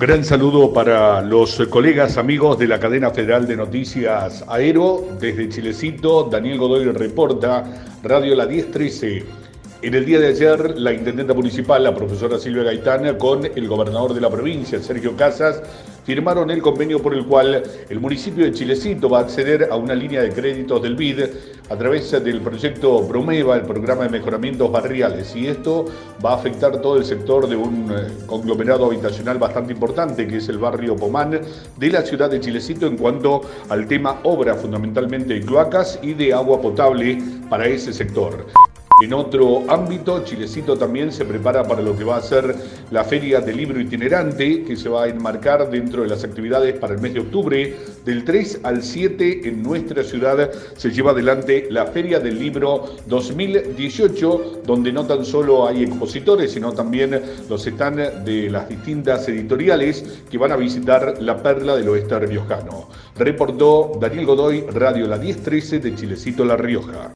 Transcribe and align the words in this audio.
gran 0.00 0.24
saludo 0.24 0.72
para 0.72 1.20
los 1.20 1.56
colegas, 1.68 2.16
amigos 2.16 2.58
de 2.58 2.66
la 2.66 2.80
cadena 2.80 3.10
federal 3.10 3.46
de 3.46 3.54
noticias 3.54 4.42
Aero. 4.48 5.04
Desde 5.20 5.50
Chilecito, 5.50 6.22
Daniel 6.22 6.56
Godoy 6.56 6.86
reporta, 6.86 7.64
Radio 8.02 8.34
La 8.34 8.46
1013. 8.46 9.49
En 9.82 9.94
el 9.94 10.04
día 10.04 10.20
de 10.20 10.26
ayer, 10.26 10.78
la 10.78 10.92
intendenta 10.92 11.32
municipal, 11.32 11.82
la 11.82 11.94
profesora 11.94 12.38
Silvia 12.38 12.64
Gaitana, 12.64 13.16
con 13.16 13.46
el 13.46 13.66
gobernador 13.66 14.12
de 14.12 14.20
la 14.20 14.28
provincia, 14.28 14.78
Sergio 14.82 15.16
Casas, 15.16 15.62
firmaron 16.04 16.50
el 16.50 16.60
convenio 16.60 17.00
por 17.00 17.14
el 17.14 17.24
cual 17.24 17.62
el 17.88 17.98
municipio 17.98 18.44
de 18.44 18.52
Chilecito 18.52 19.08
va 19.08 19.20
a 19.20 19.22
acceder 19.22 19.68
a 19.70 19.76
una 19.76 19.94
línea 19.94 20.20
de 20.20 20.28
créditos 20.32 20.82
del 20.82 20.96
BID 20.96 21.20
a 21.70 21.76
través 21.76 22.10
del 22.10 22.42
proyecto 22.42 23.08
Promeva, 23.08 23.56
el 23.56 23.62
programa 23.62 24.02
de 24.02 24.10
mejoramientos 24.10 24.70
barriales. 24.70 25.34
Y 25.34 25.46
esto 25.46 25.86
va 26.22 26.32
a 26.32 26.36
afectar 26.36 26.82
todo 26.82 26.98
el 26.98 27.06
sector 27.06 27.48
de 27.48 27.56
un 27.56 27.90
eh, 27.90 28.08
conglomerado 28.26 28.84
habitacional 28.84 29.38
bastante 29.38 29.72
importante, 29.72 30.28
que 30.28 30.36
es 30.36 30.48
el 30.50 30.58
barrio 30.58 30.94
Pomán 30.94 31.40
de 31.78 31.90
la 31.90 32.02
ciudad 32.02 32.28
de 32.28 32.38
Chilecito, 32.38 32.86
en 32.86 32.98
cuanto 32.98 33.40
al 33.70 33.86
tema 33.88 34.20
obra 34.24 34.56
fundamentalmente 34.56 35.32
de 35.32 35.40
cloacas 35.40 35.98
y 36.02 36.12
de 36.12 36.34
agua 36.34 36.60
potable 36.60 37.16
para 37.48 37.66
ese 37.66 37.94
sector. 37.94 38.44
En 39.02 39.14
otro 39.14 39.64
ámbito, 39.70 40.22
Chilecito 40.24 40.76
también 40.76 41.10
se 41.10 41.24
prepara 41.24 41.66
para 41.66 41.80
lo 41.80 41.96
que 41.96 42.04
va 42.04 42.18
a 42.18 42.20
ser 42.20 42.54
la 42.90 43.02
Feria 43.02 43.40
del 43.40 43.56
Libro 43.56 43.80
Itinerante, 43.80 44.62
que 44.62 44.76
se 44.76 44.90
va 44.90 45.04
a 45.04 45.08
enmarcar 45.08 45.70
dentro 45.70 46.02
de 46.02 46.08
las 46.08 46.22
actividades 46.22 46.78
para 46.78 46.92
el 46.92 47.00
mes 47.00 47.14
de 47.14 47.20
octubre. 47.20 47.76
Del 48.04 48.24
3 48.26 48.60
al 48.62 48.82
7 48.82 49.48
en 49.48 49.62
nuestra 49.62 50.04
ciudad 50.04 50.50
se 50.76 50.90
lleva 50.90 51.12
adelante 51.12 51.66
la 51.70 51.86
Feria 51.86 52.20
del 52.20 52.38
Libro 52.38 52.94
2018, 53.06 54.64
donde 54.66 54.92
no 54.92 55.06
tan 55.06 55.24
solo 55.24 55.66
hay 55.66 55.84
expositores, 55.84 56.52
sino 56.52 56.74
también 56.74 57.22
los 57.48 57.66
están 57.66 57.96
de 57.96 58.50
las 58.50 58.68
distintas 58.68 59.26
editoriales 59.30 60.20
que 60.30 60.36
van 60.36 60.52
a 60.52 60.56
visitar 60.56 61.22
la 61.22 61.42
perla 61.42 61.74
del 61.74 61.88
oeste 61.88 62.18
riojano. 62.18 62.90
Reportó 63.16 63.92
Daniel 63.98 64.26
Godoy, 64.26 64.60
Radio 64.74 65.06
La 65.06 65.16
1013 65.16 65.78
de 65.78 65.94
Chilecito 65.94 66.44
La 66.44 66.58
Rioja. 66.58 67.08